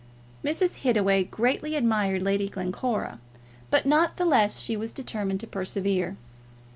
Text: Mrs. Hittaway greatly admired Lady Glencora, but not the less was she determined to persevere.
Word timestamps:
Mrs. 0.43 0.77
Hittaway 0.77 1.25
greatly 1.25 1.75
admired 1.75 2.23
Lady 2.23 2.49
Glencora, 2.49 3.19
but 3.69 3.85
not 3.85 4.17
the 4.17 4.25
less 4.25 4.55
was 4.67 4.91
she 4.91 4.95
determined 4.95 5.39
to 5.41 5.45
persevere. 5.47 6.17